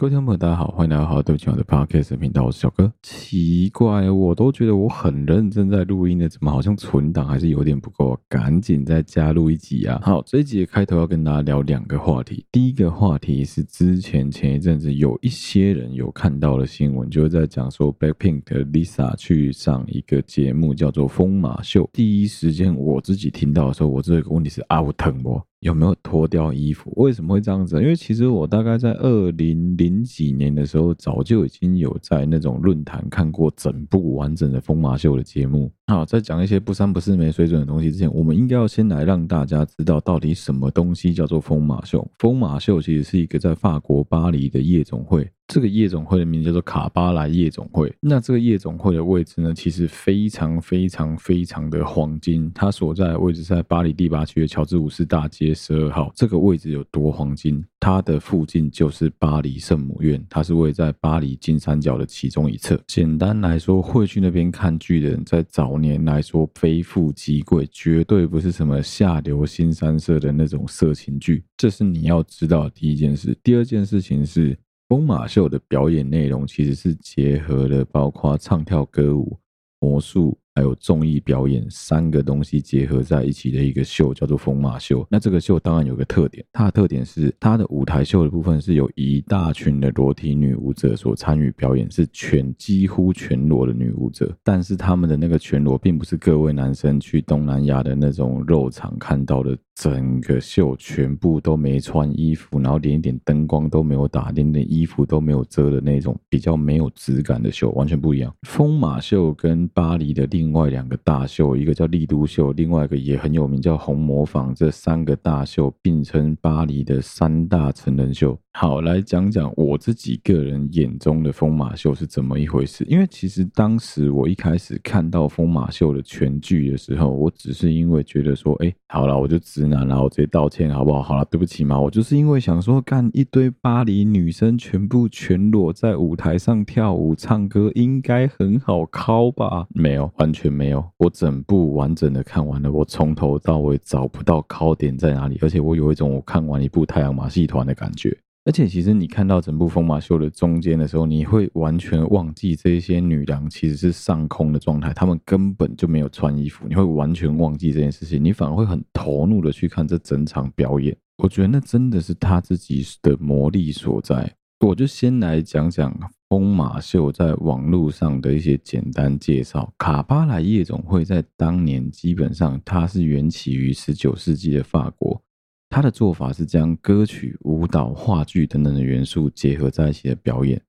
[0.00, 2.90] 各位听众朋友，大家好，欢迎来到好对不起我的 Podcast 频道，我是小哥。
[3.02, 8.18] 奇怪，我都觉得我很认真在录音的，怎么好像存档还是有点不够？
[8.26, 10.00] 赶紧再加录一集啊！
[10.02, 12.46] 好，这一集的开头要跟大家聊两个话题。
[12.50, 21.84] 第一个话题是之前前一阵子有一些人有看到的新闻，就是在讲说 Blackpink 的 Lisa 去上一个节目叫做《疯马秀》。
[21.92, 25.46] 第一时间我自己听到的时候，我这个问题是啊，我疼我。
[25.60, 26.92] 有没有脱掉衣服？
[26.96, 27.76] 为什么会这样子？
[27.80, 35.70] 因为其实我大概在二零零几年的时候，早就已经有在那种论坛看过整部完整的疯马秀的节目。
[35.90, 42.08] 好，在讲一些不三不四、没水准的东西之前，我们应该要先来让大家知道到底什么东西叫做疯马秀。
[42.20, 45.28] 疯马秀其实是一个在法国巴黎的夜总会。
[45.48, 47.92] 这个夜总会的名字叫做卡巴莱夜总会。
[47.98, 52.48] 那这个夜总会的位置呢，其实非常非常非常的黄金。
[52.54, 56.12] 它所在的位置在巴黎第八区的乔治五世大街十二号。
[56.14, 57.64] 这个位置有多黄金？
[57.80, 62.80] 它的附近就是巴黎圣母院，它是位在巴黎金三角的其中一侧。
[62.86, 71.42] 简单来说，会去那边看剧的人，在早年来说非富即贵，绝对不是什么下流新三色的那种色情剧。
[71.56, 73.36] 这是你要知道第一件事。
[73.42, 74.56] 第二件事情是。
[74.90, 79.38] 疯马秀的表演内容其实是结合了包括唱跳、歌舞、
[79.78, 80.36] 魔术。
[80.54, 85.06] 还有综艺表演三个东西结合在一起的一个秀，叫做疯马秀。
[85.08, 94.36] 那这个秀当然有个特点，它的特点是它的舞台秀的部分是有一大群的裸体女舞者所参与表演，是全几乎全裸的女舞者。
[94.42, 108.34] 但是他们的那个全裸，并不是各位男生去东南亚的那种肉场看到的，整个秀全部都没穿衣服，然后连一点灯光都没有打，连点衣服都没有遮的那种比较没有质感的秀，完全不一样。
[108.42, 114.54] 疯马秀跟巴黎的另外两个大秀，一个叫丽都秀，另外一个也很有名叫红磨坊。
[114.54, 118.38] 这三个大秀并称巴黎的三大成人秀。
[118.52, 122.84] 好，来讲讲我自己个人眼中的疯马秀是怎么一回事。
[122.88, 131.02] 因为其实当时我一开始看到疯马秀的全剧的时候，我只是因为觉得说，哎，好了，我就直男了，我直接道歉好不好？
[131.02, 139.68] 好了，对不起嘛，我就是因为想说，干一堆巴黎女生全部全裸在舞台上跳舞唱歌，应该很好靠吧？
[139.72, 140.88] 没有，完完全没有。
[140.96, 148.16] 我整部完整的看完了，我从头到尾找不到考点在哪里，而且我有一种我看完一部太阳马戏团的感觉。
[148.44, 156.64] 而且，其实你看到整部疯马秀的中间的时候，你会完全忘记这些女郎其实是上空的状态，她们根本就没有穿衣服。
[156.68, 160.96] 你会完全忘记这件事情，你反而会很投入的去看这整场表演。
[161.18, 164.32] 我觉得那真的是他自己的魔力所在。
[164.60, 165.92] 我就先来讲讲
[166.30, 169.74] 疯马秀在网络上的一些简单介绍。
[169.76, 175.20] 卡巴莱夜总会在当年基本上它是缘起于十九世纪的法国。
[175.68, 180.60] 它的做法是将歌曲、舞蹈、话剧等等的元素结合在一起的表演，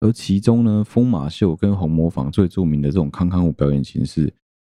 [0.00, 4.32] 而其中呢，疯马秀跟红磨坊最著名的这种康康舞表演形式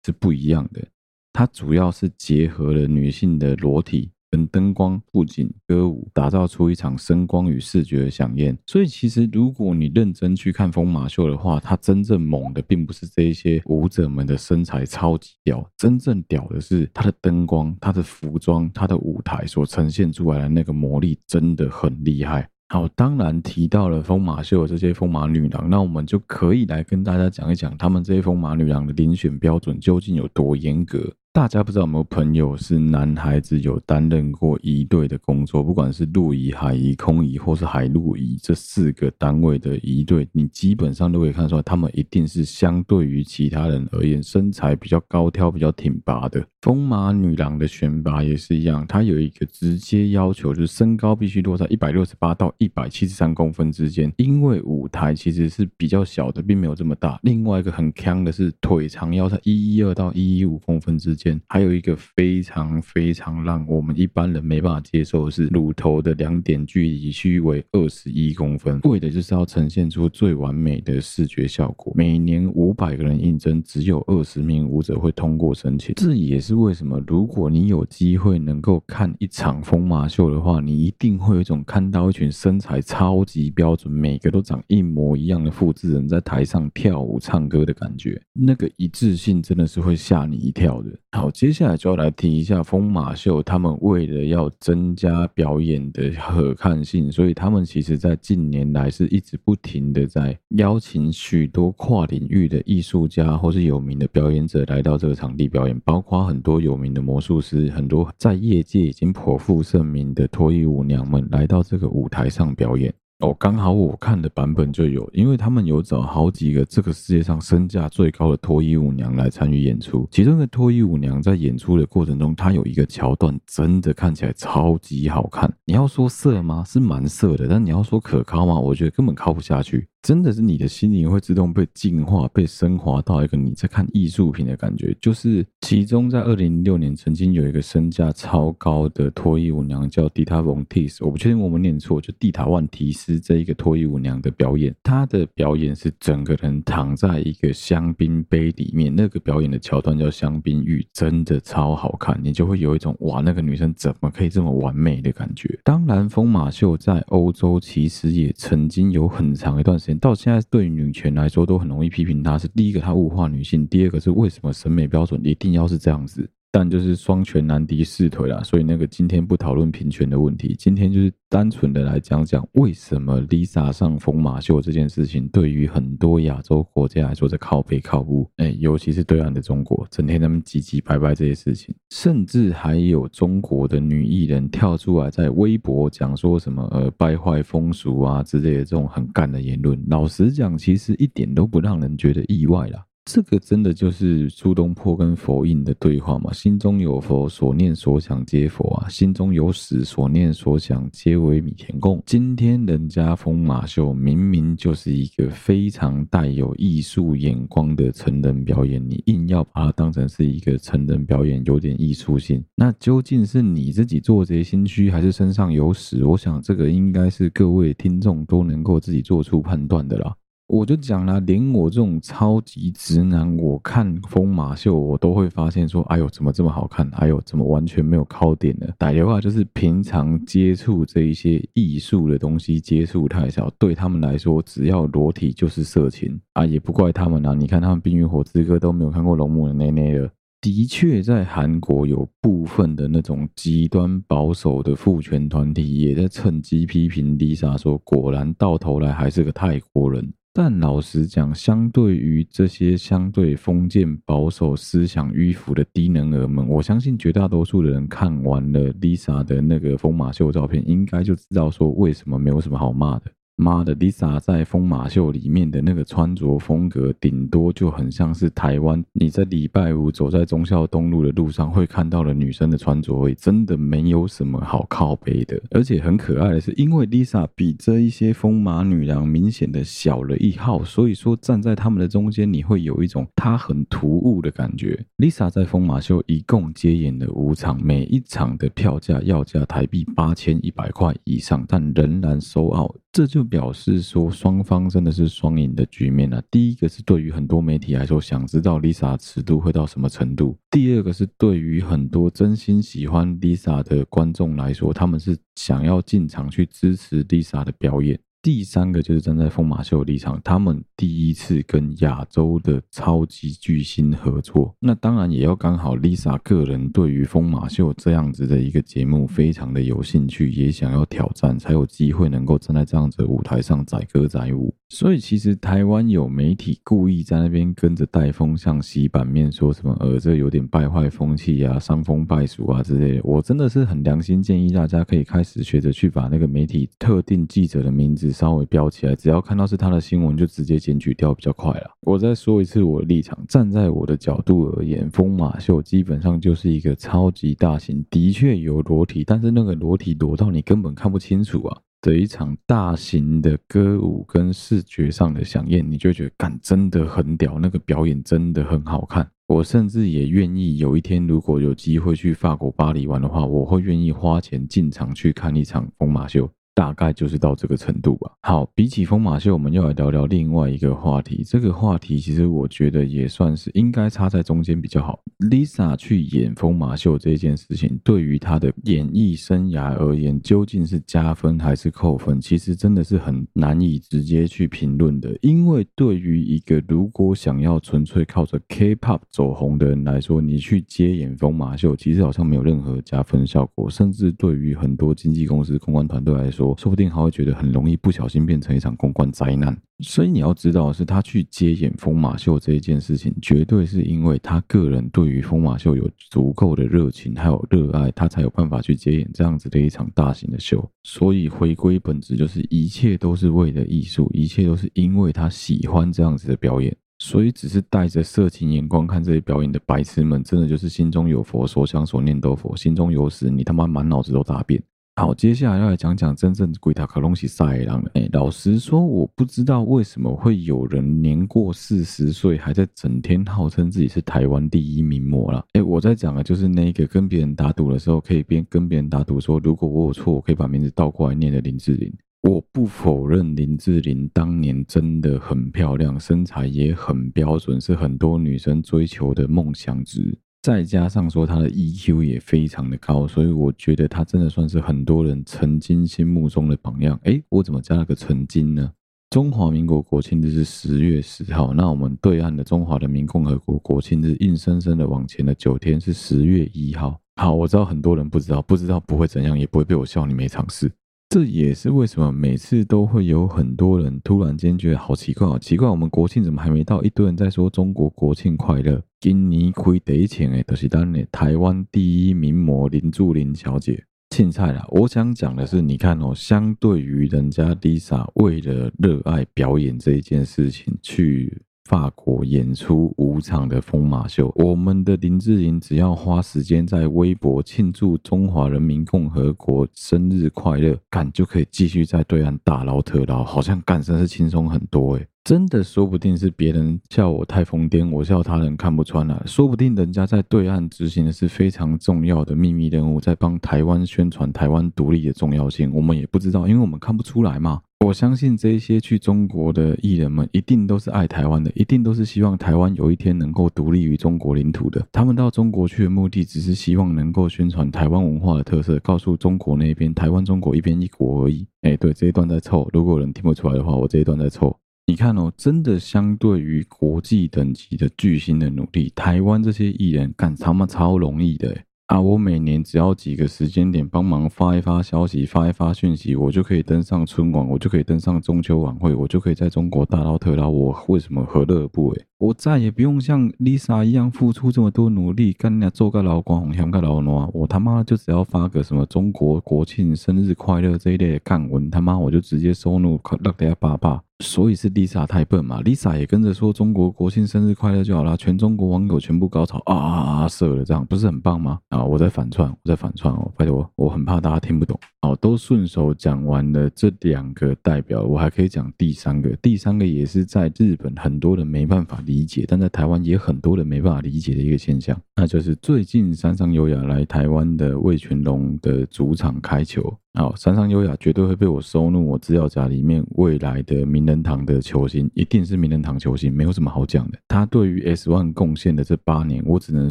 [0.04, 0.86] 是不一样的，
[1.32, 4.10] 它主要是结合了女性的裸体。
[4.32, 8.56] 跟灯光、布景、歌舞，打造出一场声光与视觉的饗宴。
[8.66, 22.48] 所以，其实如果你认真去看疯马秀的话，它真正猛的并不是这一些舞者们的身材超级屌，真正屌的是它的灯光、它的服装、它的舞台所呈现出来的那个魔力，真的很厉害。
[22.70, 31.12] 好，当然提到了疯马秀这些疯马女郎，那我们就可以来跟大家讲一讲，他们这些疯马女郎的遴选标准究竟有多严格。
[31.34, 46.46] 大家不知道有没有朋友是男孩子，有担任过仪队的工作，不管是陆仪、海仪、空仪或是海陆仪这四个单位的仪队，你基本上都可以看出来，他们一定是相对于其他人而言，身材比较高挑、比较挺拔的。
[46.60, 57.18] 风马女郎的选拔也是一样，它有一个直接要求，就是身高必须落在一百六十八到一百七十三公分之间，因为舞台其实是比较小的，并没有这么大。
[57.22, 61.21] 另外一个很锵的是腿长要在一一二到一一五公分之间。
[61.48, 71.92] 还有一个非常非常让我们一般人没办法接受的是，乳头的两点距离需为二十一公分，为的就是要呈现出最完美的视觉效果。
[71.94, 75.94] 每年五百个人应征，只有二十名舞者会通过申请。
[75.96, 88.20] 这也是为什么，如果你有机会能够看一场疯马秀的话，你一定会有一种看到一群身材超级标准、每个都长一模一样的复制人在台上跳舞唱歌的感觉。
[88.32, 90.90] 那个一致性真的是会吓你一跳的。
[91.14, 93.42] 好，接下来就要来提一下疯马秀。
[93.42, 112.92] 他们为了要增加表演的可看性，所以他们其实在近年来是一直不停的在邀请许多跨领域的艺术家或是有名的表演者来到这个场地表演，包括很多有名的魔术师，很多在业界已经颇负盛名的脱衣舞娘们来到这个舞台上表演。
[113.22, 120.08] 哦，刚好我看的版本就有，因为他们有找好几个这个世界上身价最高的脱衣舞娘来参与演出。
[120.10, 125.48] 其中的脱衣舞娘在演出的过程中，她有一个桥段真的看起来超级好看。
[125.64, 126.64] 你要说色吗？
[126.66, 128.58] 是蛮色的，但你要说可靠吗？
[128.58, 129.86] 我觉得根本靠不下去。
[130.02, 134.92] 真的是你的心灵会自动被净化、被升华到一个你在看艺术品的感觉。
[135.00, 155.60] 就是其中在二零零六年曾经有一个身价超高的脱衣舞娘叫蒂塔翁蒂斯，我不确定我们念错，就蒂塔万提斯这一个脱衣舞娘的表演，她的表演是整个人躺在一个香槟杯里面，那个表演的桥段叫香槟浴，真的超好看，你就会有一种哇，那个女生怎么可以这么完美的感觉。
[155.62, 159.91] 当然，疯马秀在欧洲其实也曾经有很长一段时间。
[159.98, 162.38] 到现在，对于女权来说，都很容易批评她。
[162.38, 166.28] 是第一个，她物化女性；第二个是为什么审美标准一定要是这样子？
[166.54, 192.84] 但就是双拳难敌四腿啦，所以那个今天不讨论平权的问题，今天就是单纯的来讲讲为什么 Lisa 上疯马秀这件事情，对于很多亚洲国家来说是靠北靠北，哎，尤其是对岸的中国，整天他们唧唧拜拜这些事情，甚至还有中国的女艺人跳出来在微博讲说什么呃败坏风俗啊之类的这种很干的言论，老实讲，其实一点都不让人觉得意外啦。
[193.04, 196.32] 这个真的就是苏东坡跟佛印的对话嘛？
[196.32, 202.00] 心中有佛，所念所想皆佛啊；心中有屎，所念所想皆为米田共。
[202.06, 212.42] 今天人家风马秀明明就是一个非常带有艺术眼光的成人表演，你硬要把它当成是一个成人表演，有点艺术性。
[212.54, 216.04] 那究竟是你自己做贼心虚，还是身上有屎？
[216.04, 220.14] 我想这个应该是各位听众都能够自己做出判断的啦。
[220.52, 226.86] 我就讲了，连我这种超级直男，我看疯马秀，我都会发现说，哎呦，怎么这么好看？
[226.92, 228.66] 哎呦，怎么完全没有靠点呢？
[228.78, 237.32] 歹的话就是平常接触这一些艺术的东西接触太少，对他们来说，只要裸体就是色情啊，也不怪他们啊。
[237.32, 240.10] 你看他们《冰与火之歌》都没有看过龙母的内内了，
[240.42, 250.12] 的确在韩国有部分的那种极端保守的父权团体，也在趁机批评 Lisa 说，果然到头来还是个泰国人。
[250.34, 263.12] 但老实讲，相对于这些相对封建保守思想迂腐的低能儿们，我相信绝大多数的人看完了 Lisa 的那个疯马秀照片，应该就知道说为什么没有什么好骂的。
[263.36, 275.40] 妈的，Lisa 在疯马秀里面的那个穿着风格，顶多就很像是台湾你在礼拜五走在忠孝东路的路上会看到的女生的穿着而已，真的没有什么好靠背的。
[275.50, 284.84] 而且很可爱的是，因为 Lisa 比这一些疯马女郎明显的小了一号，所以说站在他们的中间，你会有一种她很突兀的感觉。
[284.98, 292.72] Lisa 在疯马秀一共接演了五场，每一场的票价要价台币八千一百块以上，但仍然收澳。
[292.92, 296.22] 这就表示说，双方真的是双赢的局面啊。
[296.30, 307.98] 第一个是对于很多媒体来说，想知道 Lisa 尺度会到什么程度；第二个是对于很多真心喜欢 Lisa 的观众来说，他们是想要进场去支持 Lisa 的表演。
[308.22, 324.54] 第三个就是站在疯马秀立场，他们第一次跟亚洲的超级巨星合作，那当然也要刚好 Lisa 个人对于疯马秀这样子的一个节目非常的有兴趣，也想要挑战，才有机会能够站在这样子的舞台上载歌载舞。
[324.74, 338.10] 所以其实台湾有媒体故意在那边跟着带风向洗版面，说什么呃这有点败坏风气啊、伤风败俗啊之类的，我真的是很良心建议大家可以开始学着去把那个媒体特定记者的名字。
[338.10, 341.70] 稍微标起来，只要看到是他的新闻，就直接检举掉，比较快了。
[341.82, 359.10] 我再说一次我的立场，站在我的角度而言，风马秀基本上就是一个超级大型，的确有裸体，但是那个裸体裸到你根本看不清楚啊的一场大型的歌舞跟视觉上的响应，你就觉得感真的很屌，那个表演真的很好看。
[359.26, 366.30] 我甚至也愿意有一天如果有机会去法国巴黎玩的话，我会愿意花钱进场去看一场疯马秀。
[366.54, 368.12] 大概就是到这个程度吧。
[368.20, 371.22] 好，比起疯马秀，我们要来聊聊另外一个话题。
[371.24, 375.00] 这个话题其实我觉得也算是应该插在中间比较好。
[375.30, 382.20] Lisa 去演疯马秀这件事情，对于她的演艺生涯而言，究竟是加分还是扣分？
[382.20, 385.16] 其实真的是很难以直接去评论的。
[385.22, 393.70] 因为对于一个如果想要纯粹靠着 K-pop 走红的人来说，你去接演疯马秀，其实好像没有任何加分效果。
[393.70, 399.56] 甚至对于很多经纪公司、公关团队来说，说，不定还会觉得很容易不小心变成一场公关灾难。
[399.80, 410.68] 所以你要知道的是，他去接演疯马秀这一件事情，绝对是因为他个人对于疯马秀有足够的热情还有热爱，他才有办法去接演这样子的一场大型的秀。
[410.84, 416.74] 所以回归本质，就是一切都是为了艺术，一切都是因为他喜欢这样子的表演。
[416.98, 424.62] 所以，只是带着色情眼光看这些表演的白痴们，真的就是心中有佛，所想所念都佛；心中有屎，你他妈满脑子都大便。
[424.94, 427.90] 好，接下来要来讲讲真正鬼塔可隆西赛狼了。
[427.94, 435.42] 哎，老实说，我不知道为什么会有人年过四十岁还在整天号称自己是台湾第一名模了。
[435.54, 441.90] 哎，我在讲的就是那个跟别人打赌的时候，可以边跟别人打赌说，如果我有错，我可以把名字倒过来念的林志玲。
[442.20, 450.16] 我不否认林志玲当年真的很漂亮，身材也很标准，是很多女生追求的梦想值。
[450.42, 456.98] 再加上说他的 EQ 也非常的高，所以我觉得他真的算是很多人曾经心目中的榜样。
[457.04, 458.72] 诶，我怎么加了个曾经呢？
[459.10, 466.98] 中华民国国庆日是十月十号，那我们对岸的中华人民共和国国庆日硬生生的往前了九天，是十月一号。
[467.14, 470.68] 好，我知道很多人不知道，不知道不会怎样，也不会被我笑你没尝试。
[471.12, 476.82] 这也是为什么每次都会有很多人突然间觉得好奇怪，好奇怪，我们国庆怎么还没到？
[476.82, 478.82] 一堆人在说中国国庆快乐。
[478.98, 483.84] 今年亏得钱诶，都是当年台湾第一名模林志玲小姐。
[484.08, 491.42] 凊彩啦，我想讲的是，你看哦，相对于人家 Lisa 为了热爱表演这一件事情去。
[491.72, 517.62] 法国演出五场的疯马秀，我们的林志玲只要花时间在微博庆祝中华人民共和国生日快乐，干就可以继续在对岸大捞特捞，好像干真是轻松很多诶，真的说不定是别人笑我太疯癫，我笑他人看不穿了，说不定人家在对岸执行的是非常重要的秘密任务，在帮台湾宣传台湾独立的重要性，我们也不知道，因为我们看不出来嘛。
[517.84, 524.86] 我相信这些去中国的艺人们一定都是爱台湾的，一定都是希望台湾有一天能够独立于中国领土的。
[524.92, 531.44] 他们到中国去的目的，只是希望能够宣传台湾文化的特色，告诉中国那边台湾中国一边一国而已。
[531.62, 534.56] 哎，对，这一段在凑，如果有人听不出来的话，我这一段在凑。
[534.86, 541.56] 你看哦，真的相对于国际等级的巨星的努力，台湾这些艺人干他妈超容易的。
[541.92, 542.00] 啊！
[542.00, 550.48] 我每年只要几个时间点帮忙发一发消息、发一发讯息，我就可以登上春晚，我就可以登上中秋晚会，我就可以在中国大捞特捞。
[550.48, 552.02] 我为什么何乐而不为？
[552.22, 564.00] 我再也不用像 Lisa 一样付出这么多努力，干那做个老广红香个老挪，我他妈就只要发个什么中国国庆生日快乐这一类的干文，他妈我就直接收入可乐得八八。
[564.20, 570.28] 所以是 Lisa 太笨嘛？Lisa 也跟着说中国国庆生日快乐就好了，全中国网友全部高潮啊啊啊！
[570.28, 571.58] 射了这样不是很棒吗？
[571.70, 574.78] 啊，我在反串，我在反串哦，拜托，我很怕大家听不懂。
[575.00, 579.30] 好，都顺手讲完了这两个代表，我还可以讲第三个。
[579.42, 589.82] 第三个也是在日本很多人没办法理解，但在台湾也很多人没办法理解的一个现象，那就是最近山上优雅来台湾的魏全龙的主场开球。
[590.14, 597.18] 好，山上优雅绝对会被我收入我资料夹里面未来的名人堂的球星，一定是名人堂球星，没有什么好讲的。
[597.28, 599.90] 他对于 S ONE 贡献的这八年，我只能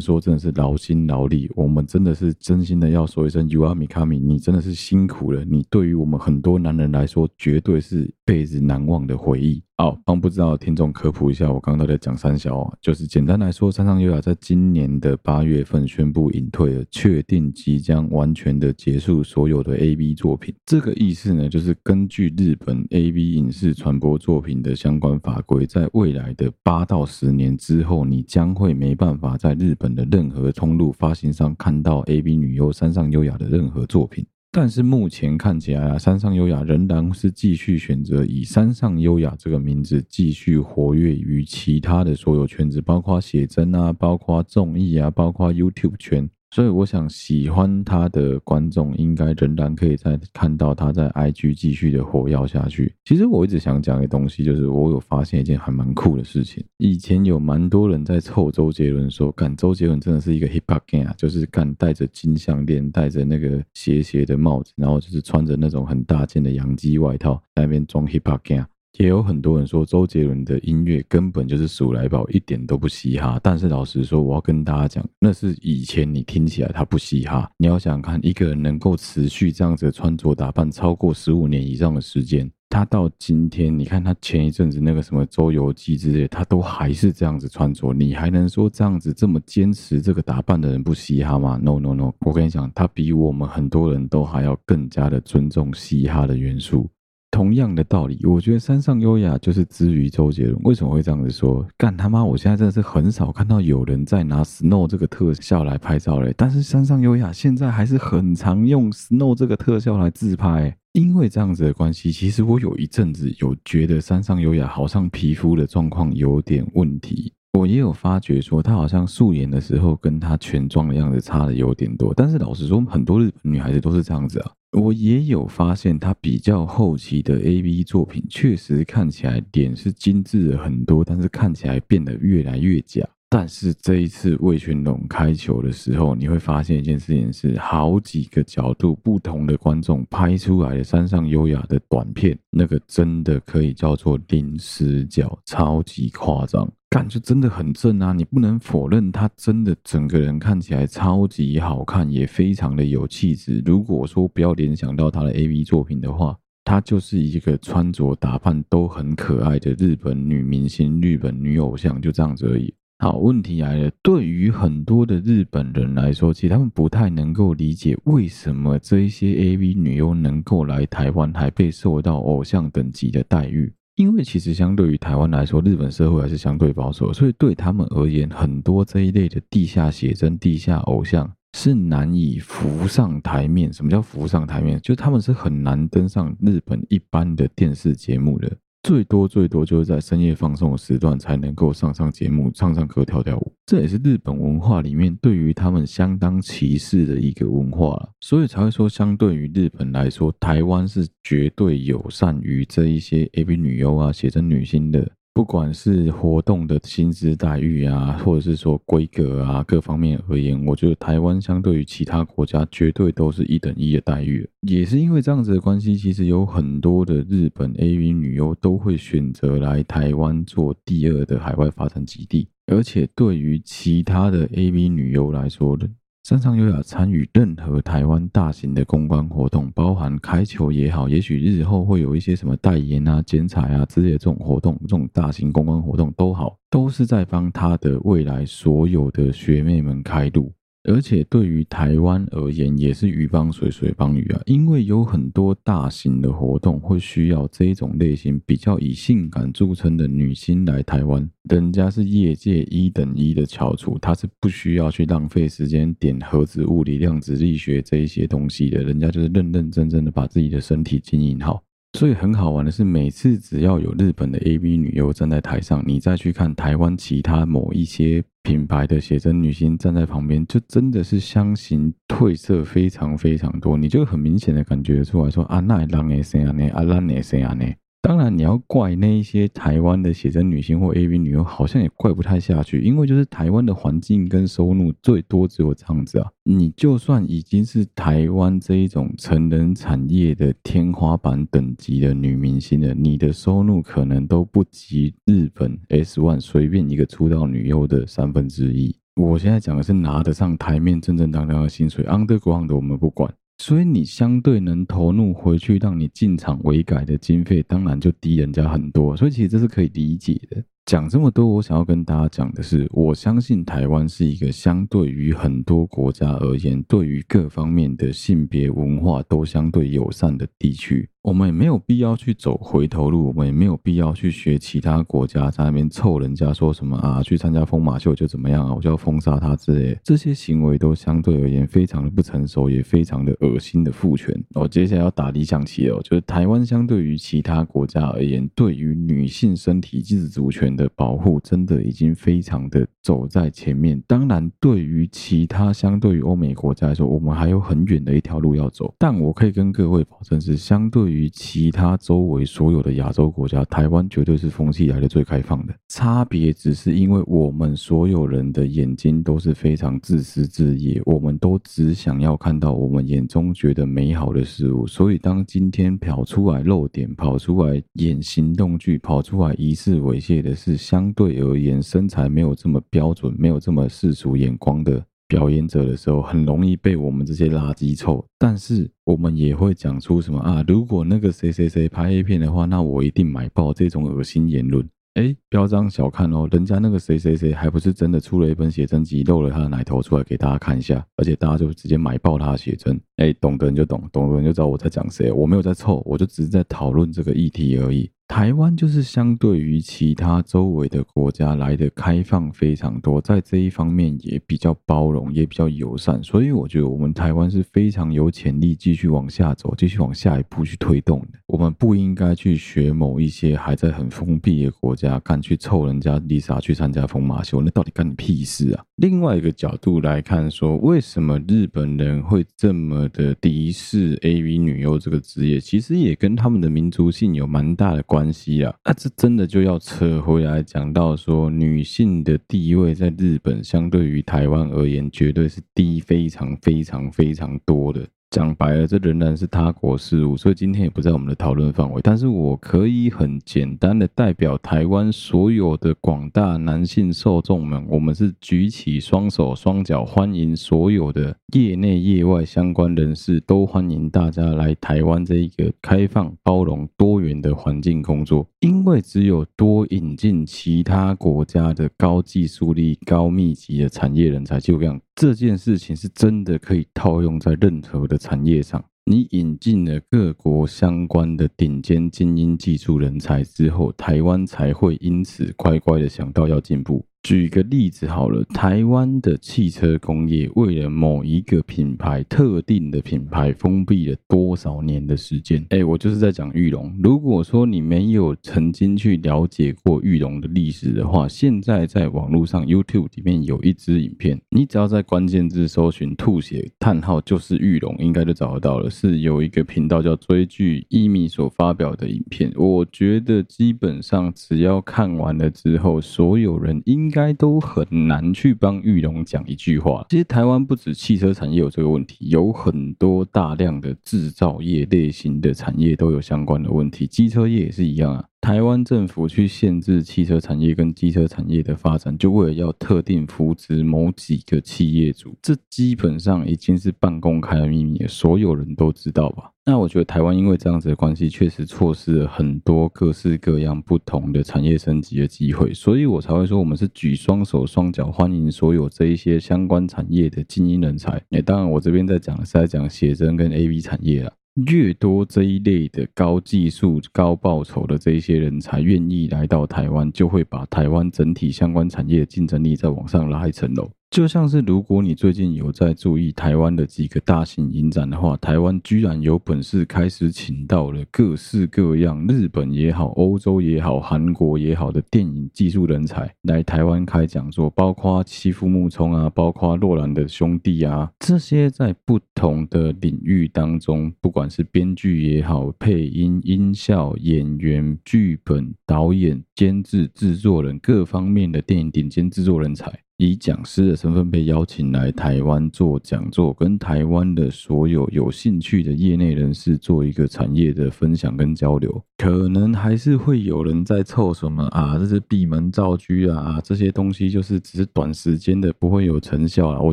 [0.00, 1.50] 说真的是劳心劳力。
[1.56, 5.44] 我们真的是真心的要说一声，You are Mikami，你真的是辛苦了。
[5.44, 9.60] 你对于我们很多男人来说，绝对是辈子难忘的回忆。
[9.76, 20.54] 好，帮不知道的听众科普一下，我刚刚在讲三小啊，就是简单来说，山上优雅在今年的八月份宣布隐退了，确定即将完全的结束所有的 A B 作品。
[20.66, 34.26] 这个意思呢，就是根据日本 AV 影视传播作品的相关法规，在未来的八到十年之后，你将会没办法在日本的任何通路发行上看到 AV 女优山上优雅的任何作品。
[34.54, 46.28] 但是目前看起来啊，山上优雅仍然是继续选择以山上优雅这个名字继续活跃于其他的所有圈子，包括写真啊，包括综艺啊，包括 YouTube 圈。
[46.52, 52.94] 所以我想，喜欢他的观众应该仍然可以再看到他在 IG 继续的活跃下去。
[53.06, 56.62] 其实我一直想讲的东西，就是我有发现一件还蛮酷的事情。
[56.76, 68.66] 以前有蛮多人在臭周杰伦，说干周杰伦真的是一个 hip hop gang 啊，就是干戴着金项链，戴着那个斜斜的帽子，然后就是穿着那种很大件的洋基外套，在那边装 hip hop gang。
[68.98, 73.40] 也有很多人说周杰伦的音乐根本就是鼠来宝，一点都不嘻哈。
[73.42, 77.50] 但是老实说，我要跟大家讲，那是以前你听起来他不嘻哈。
[77.56, 96.90] 你要想看一个人能够持续这样子的穿着打扮超过十五年以上的时间，他到今天，你看他前一阵子那个什么周游记之类，他都还是这样子穿着，你还能说这样子这么坚持这个打扮的人不嘻哈吗？No No No，我跟你讲，他比我们很多人都还要更加的尊重嘻哈的元素。
[97.32, 100.56] 同样的道理，我觉得山上优雅就是之于周杰伦。
[100.64, 101.66] 为什么会这样子说？
[101.78, 102.22] 干他妈！
[102.22, 106.34] 我现在真的是很少看到有人在拿 Snow 这个特效来拍照嘞。
[106.36, 110.76] 但是山上优雅现在还是很常用 Snow 这个特效来自拍。
[110.92, 117.32] 因为这样子的关系，其实我有一阵子有觉得山上优雅好像皮肤的状况有点问题。
[117.58, 122.12] 我也有发觉说，她好像素颜的时候跟她全妆的样子差的有点多。
[122.14, 124.52] 但是老实说，很多日本女孩子都是这样子啊。
[124.72, 133.06] 我也有发现，他比较后期的 AV 作品，确实看起来脸是精致了很多，但是看起来变得越来越假。
[133.28, 146.70] 但是这一次魏全龙开球的时候，你会发现一件事情是，好几个角度不同的观众拍出来的山上优雅的短片，那个真的可以叫做零死角，超级夸张。
[146.92, 148.12] 感觉真的很正啊！
[148.12, 153.62] 你不能否认，他真的整个人看起来超级好看，也非常的有气质。
[153.64, 162.74] 如果说不要联想到他的 AV 作品的话，他就是一个穿着打扮都很可爱的日本女明星、日本女偶像，就这样子而已。
[162.98, 173.72] 好，问题来了，对于很多的日本人来说，其实他们不太能够理解为什么这一些 AV 女优能够来台湾，还被受到偶像等级的待遇。
[173.96, 183.70] 因为其实相对于台湾来说，日本社会还是相对保守，所以对他们而言，很多这一类的地下写真、地下偶像是难以浮上台面。
[183.72, 184.80] 什么叫浮上台面？
[184.80, 188.50] 就是他们是很难登上日本一般的电视节目的。
[188.82, 205.12] 最多最多就是在深夜放松的时段才能够上上节目、唱唱歌、跳跳舞，这也是日本文化里面对于他们相当歧视的一个文化，所以才会说，相对于日本来说，台湾是绝对友善于这一些 AV 女优啊、写真女星的。
[205.34, 214.46] 不管是活动的薪资待遇啊，或者是说规格啊，各方面而言，我觉得台湾相对于其他国家绝对都是一等一的待遇。
[214.60, 225.74] 也是因为这样子的关系，其实有很多的日本 AV 女优都会选择来台湾做第二的海外发展基地，而且对于其他的 AV 女优来说
[226.22, 226.32] 的。
[226.32, 240.52] 山上优雅参与任何台湾大型的公关活动，包含开球也好，也许日后会有一些什么代言啊、剪彩啊之类的这种活动，这种大型公关活动都好，都是在帮他的未来所有的学妹们开路。
[240.84, 244.40] 而且对于台湾而言，也是鱼帮水，水帮鱼啊。
[244.46, 261.62] 因为有很多大型的活动会需要这种类型比较以性感著称的女星来台湾，人家是业界一等一的翘楚，她是不需要去浪费时间点核子物理、量子力学这一些东西的，人家就是认认真真的把自己的身体经营好。
[261.98, 276.66] 所以很好玩的是，每次只要有日本的 AV 女优站在台上，你再去看台湾其他某一些品牌的写真女星站在旁边，就真的是香型褪色非常非常多，你就很明显的感觉出来说啊，那让诶谁啊呢？
[276.70, 277.66] 啊，让诶谁啊呢？
[278.04, 286.28] 当然，你要怪那一些台湾的写真女星或 AV 女优，好像也怪不太下去，因为就是台湾的环境跟收入最多只有这样子啊。
[286.42, 298.96] 你就算已经是台湾这一种成人产业的天花板等级的女明星了，你的收入可能都不及日本 S One 随便一个出道女优的三分之一。
[299.14, 303.32] 我现在讲的是拿得上台面正正当当的薪水，Underground 的我们不管。
[303.62, 309.16] 所以你相对能投入回去让你进场维改的经费，当然就低人家很多。
[309.16, 310.60] 所以其实这是可以理解的。
[310.84, 321.08] 讲这么多，我想要跟大家讲的是，我相信台湾是一个相对于很多国家而言，对于各方面的性别文化都相对友善的地区。
[321.22, 334.36] 我们也没有必要去走回头路，我们也没有必要去学其他国家在那边凑人家说什么啊，去参加疯马秀就怎么样啊，我就要封杀他之类，这些行为都相对而言非常的不成熟，也非常的恶心的父权。
[334.56, 344.02] 我接下来要打理想棋哦，就是台湾相对于其他国家而言，对于女性身体自主权的保护，真的已经非常的走在前面。
[344.06, 348.94] 当然，对于其他相对于欧美国家来说，我们还有很远的一条路要走。
[348.98, 351.30] 但我可以跟各位保证是相对于。
[351.34, 355.74] 其他周围所有的亚洲国家，台湾绝对是风气来的最开放的。
[355.88, 364.86] 差别只是因为我们所有人的眼睛都是非常自私自利，我们都只想要看到我们眼中觉得美好的事物。
[364.86, 375.04] 所以，当今天跑出来露点、跑出来演行动剧、跑出来疑似猥亵的是相对而言身材没有这么标准、没有这么世俗眼光的。
[375.26, 378.24] 表演者的时候，很容易被我们这些垃圾臭。
[378.38, 380.62] 但是我们也会讲出什么啊？
[380.68, 384.88] 如果那个谁谁谁拍 A 片的话，那我一定买爆这种恶心言论。
[385.14, 393.00] 哎，不要这样小看哦，人家那个谁谁谁还不是真的出了一本写真集，露了他的奶头出来给大家看一下，而且大家就直接买爆他的写真。
[393.16, 395.32] 哎，懂的人就懂，懂的人就知道我在讲谁。
[395.32, 398.10] 我没有在凑，我就只是在讨论这个议题而已。
[398.28, 411.38] 台湾就是相对于其他周围的国家来的开放非常多，在这一方面也比较包容，也比较友善，所以我觉得我们台湾是非常有潜力继续往下走，继续往下一步去推动的。
[411.46, 418.82] 我们不应该去学某一些还在很封闭的国家，干去凑人家 Lisa 去参加疯马秀，那到底干你屁事啊？
[418.96, 428.21] 另外一个角度来看说，为什么日本人会这么的敌视 AV 女优这个职业，其实也跟他们的民族性有蛮大的关。
[428.22, 438.06] 关系啊，那这真的就要扯回来讲到说，女性的地位在日本相对于台湾而言，绝对是低非常非常非常多的。
[438.32, 442.00] 讲白了，这仍然是他国事务，所以今天也不在我们的讨论范围。
[442.02, 458.48] 但是我可以很简单的代表台湾所有的广大男性受众们，我们是举起双手双脚欢迎所有的业内业外相关人士，都欢迎大家来台湾这一个开放、包容、多元的环境工作。
[458.60, 464.98] 因为只有多引进其他国家的高技术力、高密集的产业人才，就这样。
[465.14, 468.82] 这件事情是真的可以套用在任何的产业上。
[469.04, 477.04] 你引进了各国相关的顶尖精英技术人才之后，台湾才会因此乖乖的想到要进步。
[477.22, 485.64] 举个例子好了，台湾的汽车工业为了某一个品牌，特定的品牌封闭了多少年的时间？
[485.70, 486.92] 哎，我就是在讲玉龙。
[487.00, 498.90] 如果说你没有曾经去了解过玉龙的历史的话，现在在网络上 YouTube 里面有一支影片，你只要在关键字搜寻“吐血叹号就是玉龙”，应该就找得到了。
[498.90, 502.52] 是有一个频道叫追剧一米所发表的影片。
[502.56, 510.06] 我觉得基本上只要看完了之后，所有人应应应该都很难去帮玉龙讲一句话。
[510.08, 518.24] 其实台湾不止汽车产业有这个问题，有很多大量的制造业类型的产业都有相关的问题，机车业也是一样啊。
[518.42, 529.52] 台湾政府去限制汽车产业跟机车产业的发展，就为了要特定扶植某几个企业主，这基本上已经是半公开的秘密，所有人都知道吧？
[529.64, 541.22] 那我觉得台湾因为这样子的关系，确实错失了很多各式各样不同的产业升级的机会，所以我才会说我们是举双手双脚欢迎所有这一些相关产业的精英人才。
[541.30, 544.32] 诶，当然我这边在讲是在讲写真跟 AV 产业啊。
[544.66, 553.90] 越多这一类的高技术、高报酬的这一些人才愿意来到台湾，就会把台湾整体相关产业的竞争力再往上拉一层楼。
[554.12, 582.92] 就像是如果你最近有在注意台湾的几个大型影展的话，台湾居然有本事开始请到了各式各样日本也好、欧洲也好、韩国也好的电影技术人才来台湾开讲座，包括妻夫木聪啊，包括诺兰的兄弟啊，这些在不同的领域当中，不管是编剧也好、配音、音效、演员、剧本、导演、监制、制作人各方面的电影顶尖制作人才。
[583.18, 599.80] 以讲师的身份被邀请来台湾做讲座，跟台湾的所有有兴趣的业内人士做一个产业的分享跟交流，可能还是会有人在凑什么啊，这是闭门造车啊，这些东西就是只是短时间的，不会有成效啊。
[599.80, 599.92] 我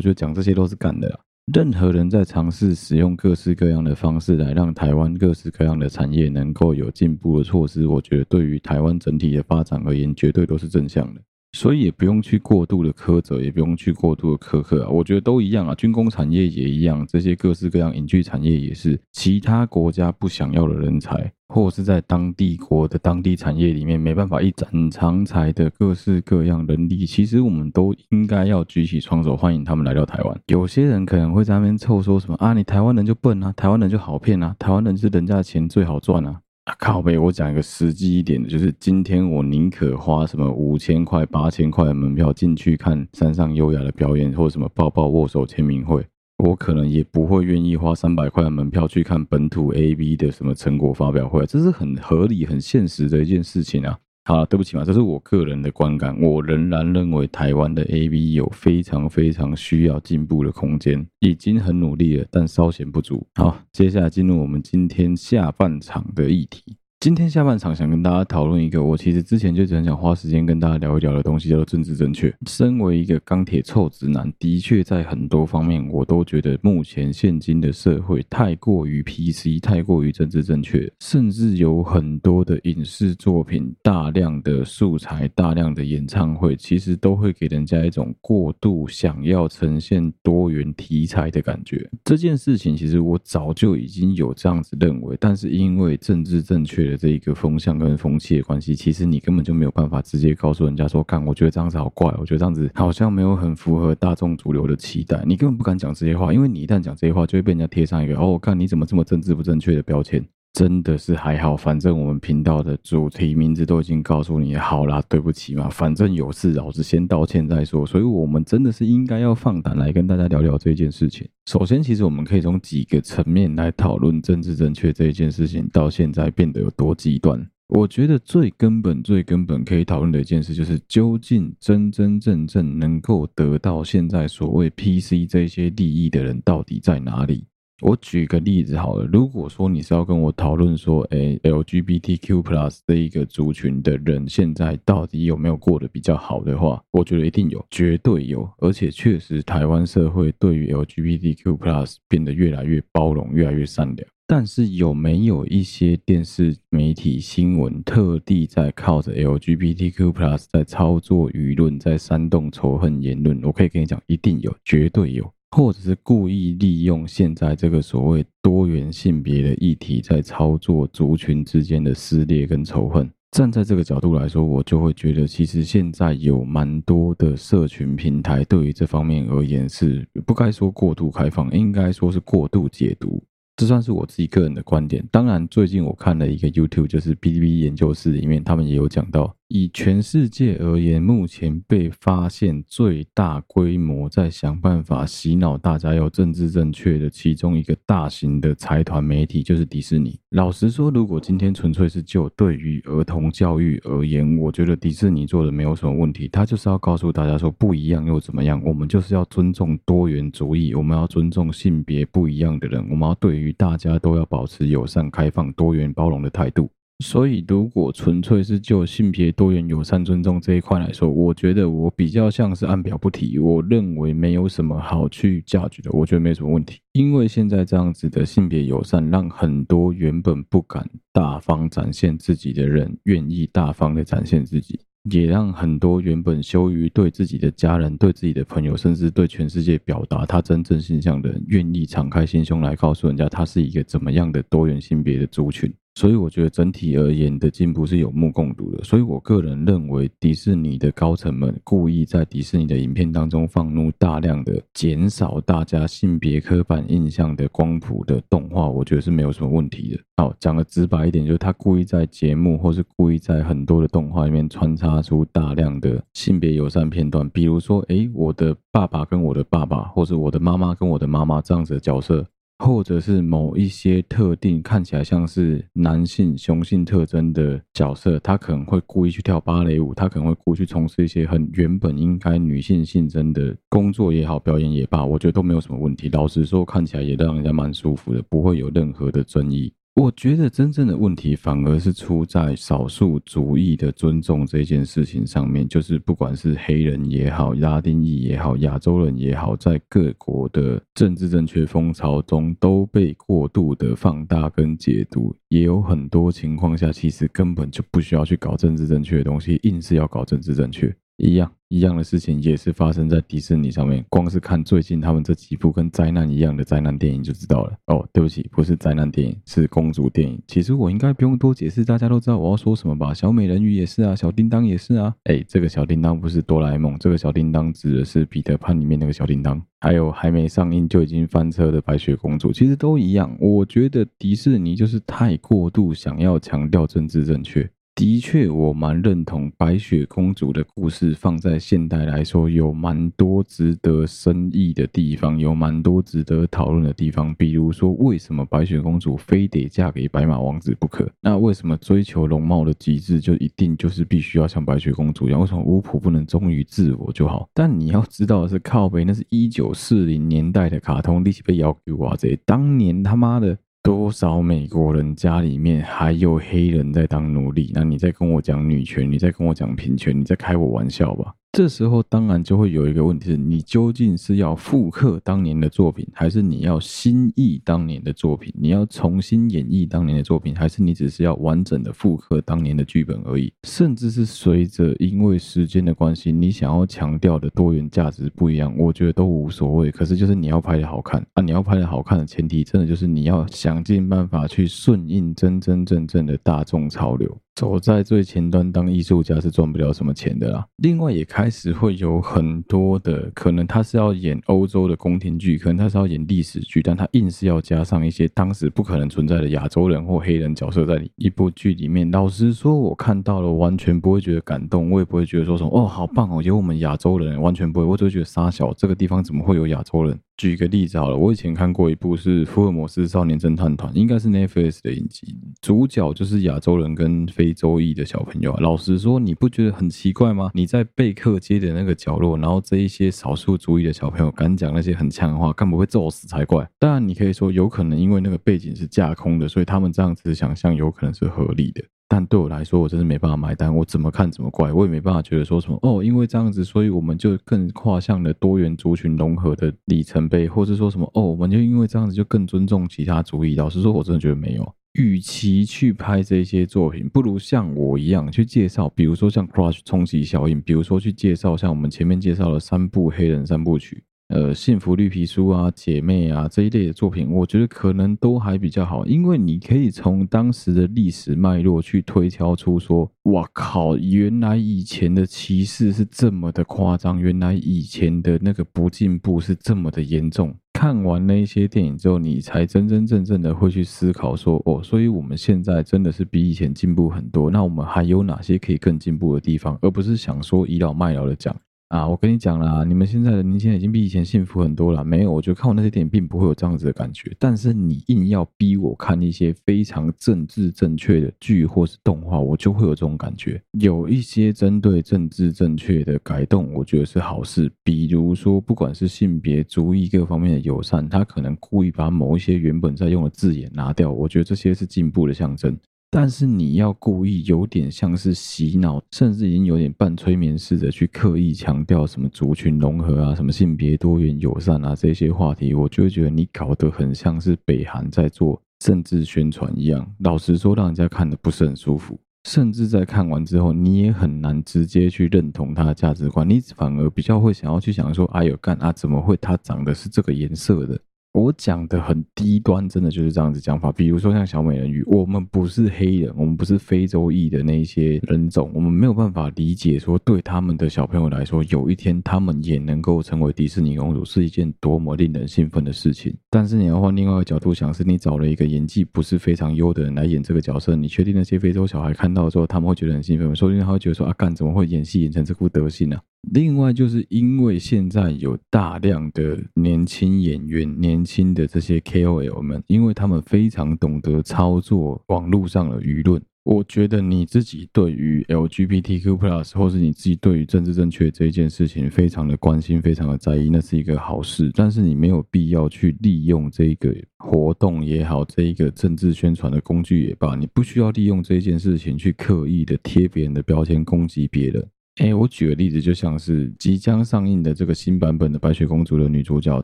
[0.00, 1.18] 觉得讲这些都是干的啦。
[1.52, 11.20] 任何人在尝试使用各式各样的方式来让台湾各式各样的产业能够有进步的措施，我觉得对于台湾整体的发展而言，绝对都是正向的。
[11.52, 15.74] 所以也不用去过度的苛责，也不用去过度的苛刻啊，我觉得都一样啊。
[15.74, 30.40] 军工产业也一样，这些各式各样影剧产业也是，其他国家不想要的人才，或是在当地国的当地产业里面没办法一展长才的各式各样人力，其实我们都应该要举起双手欢迎他们来到台湾。
[30.46, 36.40] 有些人可能会在那边臭说什么啊，你台湾人就笨啊，台湾人就好骗啊，台湾人是人家的钱最好赚啊。
[36.70, 46.06] 啊、靠背，我讲一个实际一点的，就是今天我宁可花什么五千块、八千块的门票进去看山上优雅的表演，或什么抱抱握手签名会，
[46.38, 53.98] 我可能也不会愿意花三百块的门票去看本土 AV 的什么成果发表会，这是很合理、很现实的一件事情啊。
[54.30, 56.16] 啊，对不起嘛，这是我个人的观感。
[56.20, 63.26] 我仍然认为台湾的 AV 有非常非常需要进步的空间，已经很努力了，但稍显不足。
[63.34, 66.76] 好，接下来进入我们今天下半场的议题。
[67.00, 72.30] 今天下半场想跟大家讨论一个，我其实之前就很想花时间跟大家聊一聊的东西，叫做政治正确。
[72.46, 91.88] 身为一个钢铁臭直男，的确在很多方面，我都觉得目前现今的社会太过于 PC，太过于政治正确，甚至有很多的影视作品、大量的素材、大量的演唱会，其实都会给人家一种过度想要呈现多元题材的感觉。
[92.04, 96.89] 这件事情其实我早就已经有这样子认为，但是因为政治正确。
[96.96, 110.24] 这一个风向跟风气的关系，其实你根本就没有办法直接告诉人家说，干，我觉得这样子好怪，我觉得这样子好像没有很符合大众主流的期待，你根本不敢讲这些话，因为你一旦讲这些话，就会被人家贴上一个哦，看你怎么这么政治不正确的标签。
[110.52, 117.86] 真的是还好，反正我们频道的主题名字都已经告诉你好啦，对不起嘛，反正有事老子先道歉再说。
[117.86, 121.26] 所以，我们真的是应该要放胆来跟大家聊聊这件事情。
[121.46, 127.48] 首先，其实我们可以从几个层面来讨论政治正确这件事情到现在变得有多极端。
[127.68, 137.44] 我觉得最根本、最根本可以讨论的一件事，就是究竟真真正正能够得到现在所谓 PC 这些利益的人到底在哪里？
[137.80, 154.08] 我举个例子好了，如果说你是要跟我讨论说，诶，LGBTQ+ 这一个族群的人现在到底有没有过得比较好的话，我觉得一定有，绝对有，而且确实台湾社会对于 LGBTQ+ 变得越来越包容，越来越善良。
[154.26, 163.42] 但是有没有一些电视媒体新闻特地在靠着 LGBTQ+ 在操作舆论，在煽动仇恨言论？
[163.42, 165.32] 我可以跟你讲，一定有，绝对有。
[165.50, 173.10] 或者是故意利用现在这个所谓多元性别的议题，在操作族群之间的撕裂跟仇恨。
[173.32, 183.22] 站在这个角度来说，我就会觉得，其实现在有蛮多的社群平台，对于这方面而言是不该说过度开放，应该说是过度解读。
[183.56, 185.04] 这算是我自己个人的观点。
[185.12, 189.34] 当然，最近我看了一个 YouTube，就是哔哩哔哩研究室里面，他们也有讲到。
[189.52, 200.16] 以全世界而言，目前被发现最大规模在想办法洗脑大家要政治正确的其中一个大型的财团媒体，就是迪士尼。
[200.30, 206.28] 老实说，如果今天纯粹是就对于儿童教育而言，我觉得迪士尼做的没有什么问题。
[206.28, 208.62] 他就是要告诉大家说，不一样又怎么样？
[208.64, 216.70] 我们就是要尊重多元主义，我们要尊重性别不一样的人，我们要对于大家都要保持友善、开放、多元、包容的态度。
[217.02, 223.38] 所以，如果纯粹是就性别多元、友善、尊重这一块来说，我觉得我比较像是按表不提。
[223.38, 226.78] 我认为没有什么好去价值的，我觉得没什么问题。
[226.92, 234.78] 因为现在这样子的性别友善，让很多原本不敢大方展现自己的人，愿意大方的展现自己，
[235.10, 245.72] 也让很多原本羞于对自己的家人、对自己的朋友，甚至对全世界表达他真正形象的人，愿意敞开心胸来告诉人家，他是一个怎么样的多元性别的族群。
[245.94, 248.82] 所以我觉得整体而言的进步是有目共睹的。
[248.84, 260.00] 所以我个人认为，迪士尼的高层们故意在迪士尼的影片当中放入大量的减少大家性别刻板印象的光谱的动画，我觉得是没有什么问题的。
[260.16, 272.26] 好，讲的直白一点，就是他故意在节目或是故意在很多的动画里面穿插出大量的性别友善片段，比如说，诶，我的爸爸跟我的爸爸，或是我的妈妈跟我的妈妈这样子的角色。
[272.60, 286.10] 或者是某一些特定看起来像是男性雄性特征的角色，他可能会故意去跳芭蕾舞，他可能会故意去从事一些很原本应该女性性征的工作也好，表演也罢，我觉得都没有什么问题。
[286.10, 289.72] 老实说，看起来也让人家蛮舒服的，不会有任何的争议。
[289.96, 310.94] 我觉得真正的问题反而是出在少数族裔的尊重这件事情上面，就是不管是黑人也好、拉丁裔也好、亚洲人也好，在各国的政治正确风潮中都被过度的放大跟解读，也有很多情况下其实根本就不需要去搞政治正确的东西，硬是要搞政治正确。
[311.20, 317.72] 一样一样的事情也是发生在迪士尼上面，光是看最近他们这几部跟灾难一样的灾难电影就知道了。
[317.86, 320.42] 哦，对不起，不是灾难电影，是公主电影。
[320.48, 323.14] 其实我应该不用多解释，大家都知道我要说什么吧？
[323.14, 325.14] 小美人鱼也是啊，小叮当也是啊。
[325.24, 333.36] 哎，这个小叮当不是哆啦 A 梦，这个小叮当指的是彼得潘里面那个小叮当，还有还没上映就已经翻车的白雪公主，其实都一样。
[333.38, 337.70] 我觉得迪士尼就是太过度想要强调政治正确。
[338.00, 347.34] 的确，我蛮认同白雪公主的故事放在现代来说，有蛮多值得深议的地方，有蛮多值得讨论的地方。
[347.34, 351.06] 比如说，为什么白雪公主非得嫁给白马王子不可？
[351.20, 355.38] 那为什么追求容貌的极致就一定就是必须要像白雪公主一样？
[355.38, 357.50] 为什么巫婆不能忠于自我就好？
[357.52, 363.58] 但你要知道的是，靠北那是一九四零年代的卡通，立起被要求哇，这当年他妈的。
[363.82, 367.72] 多少美国人家里面还有黑人在当奴隶？
[367.74, 371.34] 那你在跟我讲女权，你在跟我讲平权，你在开我玩笑吧？
[371.52, 378.54] 这时候当然就会有一个问题是，你究竟是要复刻当年的作品，还是你要新意当年的作品？
[378.56, 383.52] 你要重新演绎当年的作品，还是你只是要完整的复刻当年的剧本而已？
[383.64, 389.90] 甚至是随着因为时间的关系，你想要强调的多元价值不一样，我觉得都无所谓。
[389.90, 391.42] 可是就是你要拍的好看啊！
[391.42, 397.36] 你要拍的好看的前提，真的就是你要想尽办法去顺应真真正正的大众潮流。
[397.54, 400.66] 走在最前端当艺术家是赚不了什么钱的啦。
[400.76, 412.10] 另外也开始会有很多的可能，他是要演欧洲的宫廷剧，可能他是要演历史剧，但他硬是要加上一些当时不可能存在的亚洲人或黑人角色在一部剧里面。
[412.10, 420.18] 老实说，我看到了完全不会觉得感动，我也不会觉得说什么哦好棒哦，有我们亚洲人，完全不会，我只会觉得傻小这个地方怎么会有亚洲人？
[420.40, 428.56] 举一个例子好了，我以前看过一部是《福尔摩斯少年侦探团》，应该是 Netflix 的影集，主角就是亚洲人跟非洲裔的小朋友。
[428.56, 430.50] 老实说，你不觉得很奇怪吗？
[430.54, 436.66] 你在贝克街的那个角落，然后这一些少数族裔的小朋友敢讲那些很呛的话，根本会揍死才怪。
[436.78, 441.84] 当然，你可以说有可能因为那个背景是架空的，所以他们这样子想象有可能是合理的。
[442.12, 443.72] 但对我来说，我真是没办法买单。
[443.72, 453.54] 我怎么看怎么怪，我也没办法觉得说什么哦，因为这样子，所以我们就更跨向了多元族群融合的里程碑，或是说什么哦，我们就因为这样子就更尊重其他族裔。
[453.54, 454.74] 老实说，我真的觉得没有。
[454.94, 464.02] 与其去拍这些作品，不如像我一样去介绍，比如说像《Crush》冲击效应，比如说去介绍像我们前面介绍的三部黑人三部曲。
[464.30, 480.54] 呃，幸福绿皮书啊，姐妹啊这一类的作品，我觉得可能都还比较好，因为你可以从当时的历史脉络去推敲出说，哇靠，原来以前的歧视是这么的夸张，原来以前的那个不进步是这么的严重。
[480.72, 491.54] 看完那些电影之后，你才真真正正的会去思考说，哦，所以我们现在真的是比以前进步很多，那我们还有哪些可以更进步的地方，而不是想说倚老卖老的讲。
[491.90, 495.04] 啊，我跟你讲啦，你们现在的年轻人已经比以前幸福很多了。
[495.04, 497.34] 没有，我觉得看我那些电影并不会有这样子的感觉。
[497.36, 503.60] 但是你硬要逼我看一些非常政治正确的剧或是动画，我就会有这种感觉。
[503.72, 507.68] 有一些针对政治正确的改动，我觉得是好事。
[507.82, 515.76] 比如说，不管是性别、族裔各方面的友善，他可能故意把某一些原本在用的字眼拿掉，我觉得这些是进步的象征。
[516.12, 530.04] 但是你要故意有点像是洗脑，甚至已经有点半催眠式的去刻意强调什么族群融合啊、什么性别多元友善啊这些话题，我就会觉得你搞得很像是北韩在做政治宣传一样。
[530.18, 541.00] 老实说，让人家看的不是很舒服，甚至在看完之后，你也很难直接去认同他的价值观，你反而比较会想要去想说：哎呦干啊，怎么会他长得是这个颜色的？
[541.32, 543.92] 我讲的很低端，真的就是这样子讲法。
[543.92, 556.36] 比如说像小美人鱼，我们不是黑人，我们不是非洲裔的那些人种，我们没有办法理解说，对他们的小朋友来说，有一天他们也能够成为迪士尼公主，是一件多么令人兴奋的事情。
[556.50, 563.54] 但是你要换另外一个角度想，是你找了一个演技不是非常优的人来演这个角色，你确定那些非洲小孩看到之后，他们会觉得很兴奋吗？
[563.54, 566.18] 说不定他会觉得说啊，干怎么会演戏演成这副德行呢？
[566.52, 576.42] 另外，就是因为现在有大量的年轻演员、年轻的这些 KOL 们，因为他们非常懂得操作网络上的舆论。
[576.62, 579.36] 我觉得你自己对于 LGBTQ+，
[579.74, 584.70] 或是你自己对于政治正确这一件事情非常的关心、非常的在意，那是一个好事。
[584.74, 594.86] 但是你没有必要去利用这个活动也好，这一个政治宣传的工具也罢，你不需要利用这件事情去刻意的贴别人的标签、攻击别人。
[595.16, 599.82] 哎，我举个例子，就像是即将上映的这个新版本的白雪公主的女主角，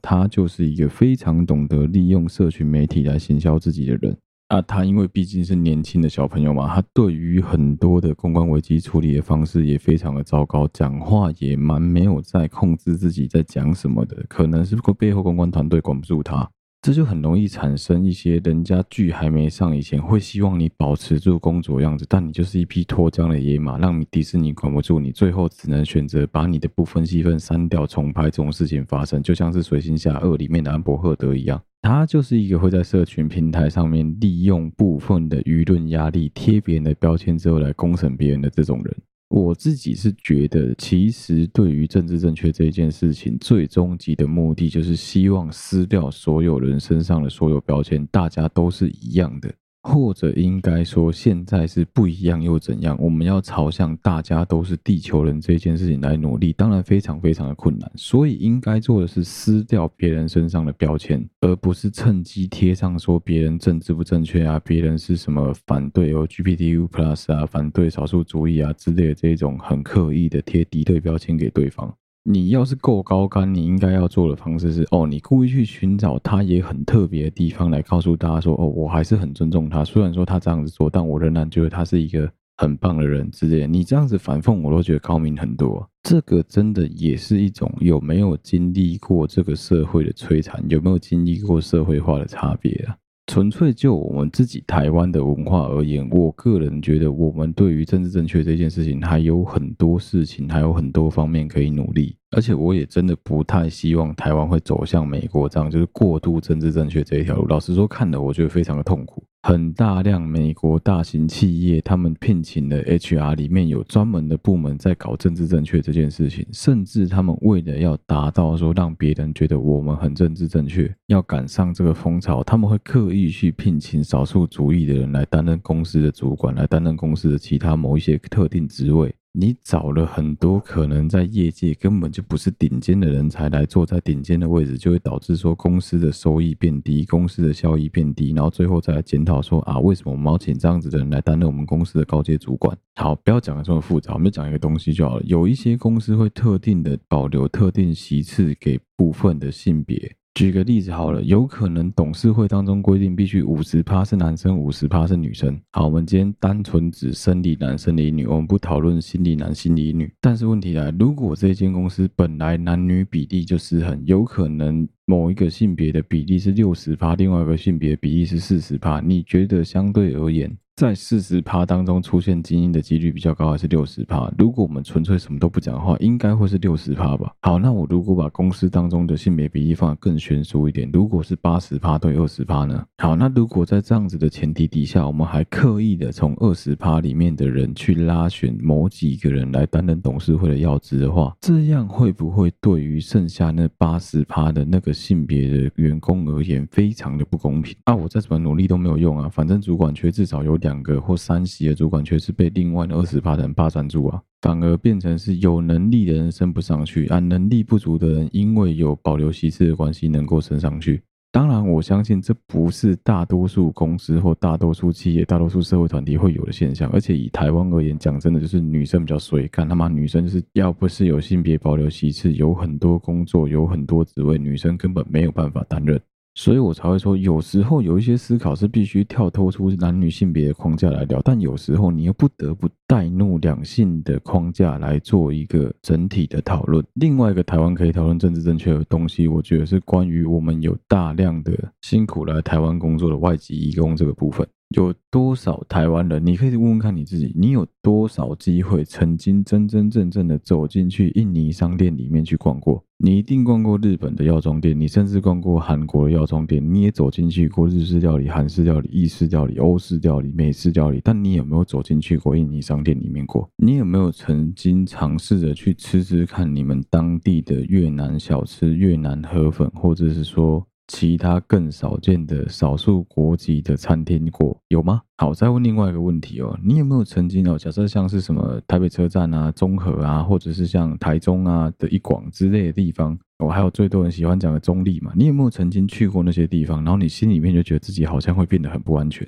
[0.00, 4.16] 她就是一个非常懂得利用社群媒体来行销自己的人
[4.48, 4.62] 啊。
[4.62, 16.48] 她因为毕竟是年轻的小朋友嘛，她对于很多的公关危机处理的方式也非常的糟糕，讲话也蛮没有在控制自己在讲什么的，可能是背后公关团队管不住她。
[16.84, 38.94] 这就很容易产生一些人家剧还没上以前会希望你保持住公主样子，但你就是一匹脱缰的野马，让迪士尼管不住你，最后只能选择把你的部分戏份删掉重拍这种事情发生，就像是《水行侠二》里面的安伯赫德一样，他就是一个会在社群平台上面利用部分的舆论压力贴别人的标签之后来公审别人的这种人。
[39.28, 49.52] 我自己是觉得，其实对于政治正确这件事情，最终极的目的就是希望撕掉所有人身上的所有标签，大家都是一样的。
[49.84, 52.96] 或者应该说现在是不一样又怎样？
[52.98, 57.88] 我们要朝向大家都是地球人这件事情来努力，当然非常非常的困难。
[57.94, 71.94] 所以应该做的是撕掉别人身上的标签，而不是趁机贴上说别人政治不正确啊，别人是什么反对 LGBTQ plus 啊，反对少数主义啊之类的这种很刻意的贴敌对标签给对方。
[72.26, 79.84] 你要是够高干，你应该要做的方式是：哦，你故意去寻找他也很特别的地方，来告诉大家说：哦，我还是很尊重他。
[79.84, 83.66] 虽然说他这样子做，但我仍然觉得他是一个很棒的人之类。
[83.66, 85.86] 你这样子反讽，我都觉得高明很多。
[86.02, 92.96] 这个真的也是一种有没有经历过这个社会的摧残，有没有经历过社会化的差别啊？
[93.26, 102.16] 纯粹就我们自己台湾的文化而言，我个人觉得，我们对于政治正确这件事情还有很多事情，还有很多方面可以努力。
[102.32, 107.46] 而且我也真的不太希望台湾会走向美国这样，就是过度政治正确这一条路。
[107.46, 109.24] 老实说，看了我觉得非常的痛苦。
[109.46, 129.14] 很大量美国大型企业，他们聘请的 HR 里面有专门的部门在搞政治正确这件事情，甚至他们为了要达到说让别人觉得我们很政治正确，要赶上这个风潮，他们会刻意去聘请少数族裔的人来担任公司的主管，来担任公司的其他某一些特定职位。
[129.36, 142.78] 你找了很多可能在业界根本就不是顶尖的人才来坐在顶尖的位置，就会导致说公司的收益变低，公司的效益变低，然后最后再来检讨说啊，为什么我们要请这样子的人来担任我们公司的高阶主管？
[142.94, 145.22] 好，不要讲的这么复杂，我们就讲一个东西就好了。
[145.24, 150.14] 有一些公司会特定的保留特定席次给部分的性别。
[150.34, 155.56] 举个例子好了，有可能董事会当中规定必须五十趴是男生，五十趴是女生。
[155.70, 160.12] 好，我们今天单纯指生理男、生理女，我们不讨论心理男、心理女。
[160.20, 170.50] 但是问题来，如果这间公司本来男女比例就失衡，有可能某一个性别的比例是六十趴，另外一个性别比例是四十趴，你觉得相对而言？
[170.76, 174.28] 在四十趴当中出现精英的几率比较高，还是六十趴？
[174.36, 177.32] 如果我们纯粹什么都不讲的话，应该会是六十趴吧。
[177.42, 182.84] 好，那我如果把公司当中的性别比例放得更悬殊一点，如果是八十趴对二十趴呢？
[182.98, 197.76] 好，那如果在这样子的前提底下，我们还刻意的从二十趴里面的人去拉选某几个人来担任董事会的要职的话，这样会不会对于剩下那八十趴的那个性别的员工而言，非常的不公平？
[197.84, 200.58] 啊，我再怎么努力都没有用啊，反正主管缺至少有。
[200.64, 211.02] 两个或三席的主管却是被另外二十趴人霸占住啊，反而变成是有能力的人升不上去，而能力不足的人因为有保留席次的关系能够升上去。
[211.30, 216.88] 当然，我相信这不是大多数公司或大多数企业、大多数社会团体会有的现象。
[216.92, 226.00] 而且以台湾而言，讲真的，就是女生比较衰，干他妈女生就是要不是有性别保留席次，有很多工作，有很多职位，女生根本没有办法担任。
[226.36, 236.84] 所以我才会说，有时候有一些思考是必须跳脱出男女性别的框架来聊，但有时候你又不得不带入两性的框架来做一个整体的讨论。
[236.94, 244.46] 另外一个台湾可以讨论政治正确的东西，我觉得是关于我们有大量的辛苦来台湾工作的外籍义工这个部分。
[244.74, 246.24] 有多少台湾人？
[246.24, 252.84] 你可以问问看你自己，你有多少机会曾经真真正正的走进去印尼商店里面去逛过？
[252.98, 263.48] 你一定逛过日本的药妆店，你甚至逛过韩国的药妆店，你也走进去过日式料理、韩式料理、意式料理、欧式料理、美式料理，但你有没有走进去过印尼商店里面过？
[263.56, 270.66] 你有没有曾经尝试着去吃吃看你们当地的越南小吃、越南河粉，或者是说？
[270.88, 275.00] 其他更少见的少数国籍的餐厅过有吗？
[275.16, 286.84] 好，再问另外一个问题哦，你有没有曾经哦，假设像是什么台北车站啊、中和啊，或者是像台中啊的一广之类的地方，哦，还有最多人喜欢讲的中立嘛，你有没有曾经去过那些地方？
[286.84, 289.26] 然后你心里面就觉得自己好像会变得很不安全？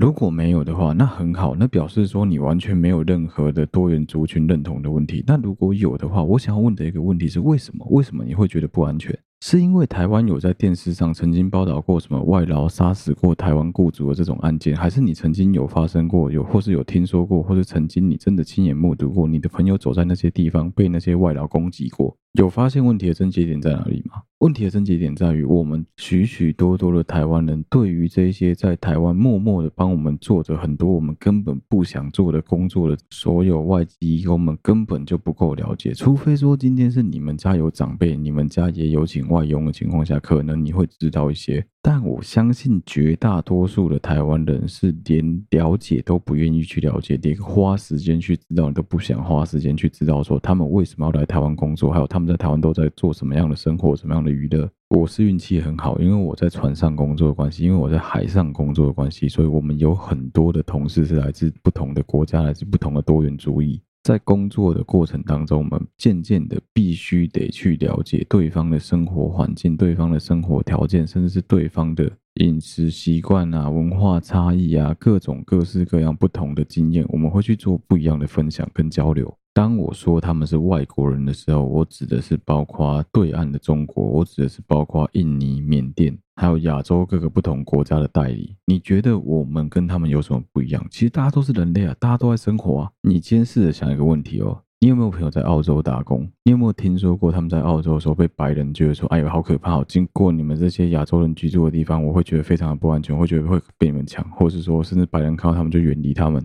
[0.00, 5.22] 如果没有的话，那很好，那表示说你完全没有任何的多元族群认同的问题。
[5.24, 7.86] 那如果有的话，我想要问的一个问题是：为什么？
[7.90, 9.16] 为什么你会觉得不安全？
[9.40, 22.16] 是因为台湾有在电视上曾经报道过什么外劳杀死过台湾雇主的这种案件，还是你曾经有发生过，有或是有听说过，或是曾经你真的亲眼目睹过，你的朋友走在那些地方被那些外劳攻击过？
[22.34, 24.22] 有发现问题的症结点在哪里吗？
[24.38, 41.64] 问题的症结点在于，我们许许多多的台湾人对于这些在台湾默默的帮我们做着很多我们根本不想做的工作的所有外籍移工们根本就不够了解，除非说今天是你们家有长辈，你们家也有请外佣的情况下，可能你会知道一些。
[41.86, 54.66] 但我相信绝大多数的台湾人是连了解都不愿意去了解，连花时间去知道都不想花时间去知道，说他们为什么要来台湾工作，还有他们在台湾都在做什么样的生活，什么样的娱乐。
[54.88, 63.78] 我是运气很好，因为我在船上工作的关系，因为我在海上工作的关系，所以我们有很多的同事是来自不同的国家，来自不同的多元主义。
[64.04, 79.34] 在工作的过程当中，我们渐渐的必须得去了解对方的生活环境、对方的生活条件，甚至是对方的饮食习惯啊、文化差异啊、各种各式各样不同的经验，我们会去做不一样的分享跟交流。
[79.54, 88.56] 当我说他们是外国人的时候，我指的是包括对岸的中国，我指的是包括印尼、缅甸，还有亚洲各个不同国家的代理。
[88.66, 90.84] 你觉得我们跟他们有什么不一样？
[90.90, 92.90] 其实大家都是人类啊，大家都在生活啊。
[93.02, 96.28] 你今天试着想一个问题哦，你有没有朋友在澳洲打工？
[96.42, 99.84] 你有没有听说过他们在澳洲的时候被白人觉得说：“哎呦，好可怕哦！
[99.86, 106.44] 经过你们这些亚洲人居住的地方，我会觉得非常的不安全，会觉得会被你们抢，或者是说，甚至白人看到他们就远离他们。”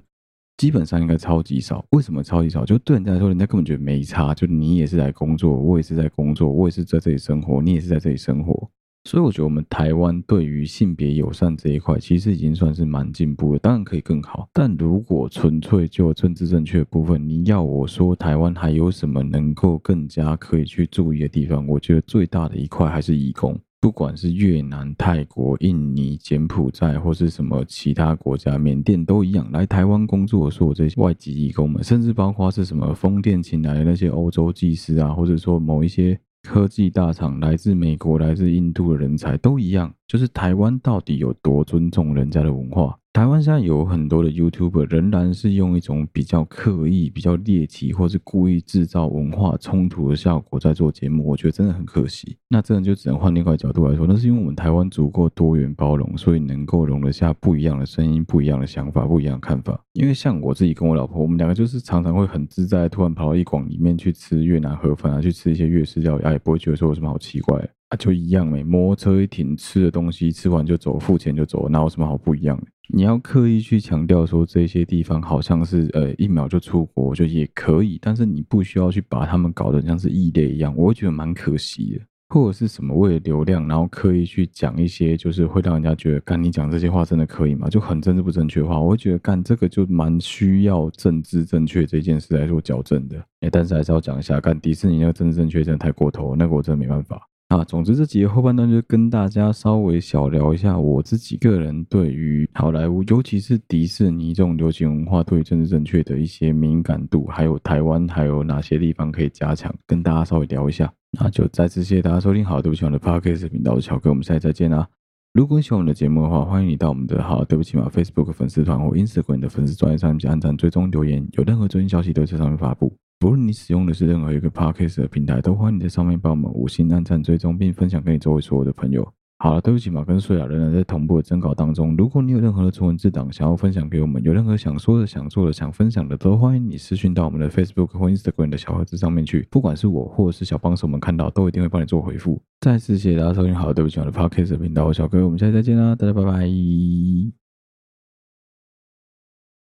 [0.59, 2.65] 基本上应该超级少，为什么超级少？
[2.65, 4.33] 就对人家来说，人家根本觉得没差。
[4.33, 8.69] 就你也是来工作，我也是在工作，我也是在这里生活，你也是在这里生活。
[9.05, 13.59] 所以我觉得我们台湾对于性别友善这一块，其实已经算是蛮进步的。
[13.59, 21.65] 当然可以更好，但如果纯粹就政治正确的部分，你要我说台湾还有什么能够更加可以去注意的地方？
[21.65, 23.57] 我觉得最大的一块还是移工。
[23.81, 42.98] 不管是越南、泰国、印尼、柬埔寨，或是什么其他国家，缅甸都一样，来台湾工作的所有这些外籍义工们，甚至包括是什么风电请来的那些欧洲技师啊，或者说某一些科技大厂来自美国、来自印度的人才，都一样，就是台湾到底有多尊重人家的文化？
[43.11, 52.37] 台湾现在有很多的 YouTuber 仍然是用一种比较刻意、比较猎奇，或是故意制造文化冲突的效果在做节目，我觉得真的很可惜。
[52.47, 59.83] 那这样就只能换另外一个角度来说，那是因为我们台湾足够多元包容，所以能够容得下不一样的声音、不一样的想法、不一样的看法。
[59.93, 72.61] 因为像我自己跟我老婆，我们两个就是常常会很自在，突然跑到一广里面去吃越南河粉啊，去吃一些粤式料理，啊，也不会觉得说有什么好奇怪啊，就一样没摩托车一停，吃的东西吃完就走，付钱就走，哪有什么好不一样？
[72.91, 82.05] 你要刻意去强调说这些地方好像是呃一秒就出国，我觉得也可以，但是你不需要去把他们搞得像是异类一样，我会觉得蛮可惜的。
[82.31, 87.67] 或者是什么为了流量，然后刻意去讲一些就是会让人家觉得干你讲这些话真的可以吗？
[87.69, 93.17] 就很政治不正确的话，我会觉得干这个就蛮需要政治正确这件事来做矫正的。
[93.41, 97.28] 哎，但是还是要讲一下，干迪士尼那个政治正确真的太过头，那个我真的没办法。
[97.49, 110.93] 啊，总之这集的后半段就跟大家稍微小聊一下我自己个人对于好莱坞，尤其是迪士尼这种流行文化对政治正确的一些敏感度，还有台湾还有哪些地方可以加强，跟大家稍微聊一下。
[111.19, 114.87] 那就再次谢谢大家收听好，对不起我的 Podcast 频道，我是小哥，我们下期再见啦。
[115.33, 122.93] 如果你喜欢我们的节目的话，欢迎你到我们的好，对不起嘛 Facebook 粉丝团或 Instagram 的粉丝专页上面按赞、追踪、留言，有任何最新消息都在上面发布。
[123.19, 129.05] 不论你使用的是任何一个 Podcast 的平台，都欢迎你在上面帮我们五星按赞、追踪，并分享给你周围所有的朋友。
[129.39, 131.97] 好了，对不起嘛，跟穗雅仍然在同步的征稿当中。
[131.97, 139.45] 如果你有任何的纯文字档想要分享给我们，有任何想说的、想做的、想分享的，都欢迎你私讯到我们的 Facebook 或 Instagram 的小盒子上面去。
[139.51, 142.41] 不管是我或者是小帮手们看到，都一定会帮你做回复。
[142.61, 146.49] 再次谢谢大家收听，好，对不起，我的 Podcast 频道，我小哥，我们下期再见啦，大家拜拜。